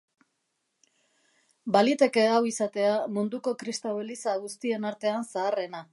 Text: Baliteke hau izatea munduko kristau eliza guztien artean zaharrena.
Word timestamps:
Baliteke 1.75 2.25
hau 2.31 2.39
izatea 2.53 2.97
munduko 3.19 3.53
kristau 3.61 3.95
eliza 4.05 4.37
guztien 4.47 4.93
artean 4.95 5.29
zaharrena. 5.35 5.89